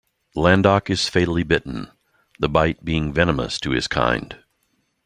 [0.35, 1.91] Landok is fatally bitten,
[2.39, 4.35] the bite being venomous to his kind.